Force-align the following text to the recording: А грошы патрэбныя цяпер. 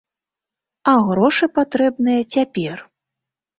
А 0.93 0.95
грошы 1.09 1.45
патрэбныя 1.59 2.21
цяпер. 2.37 2.77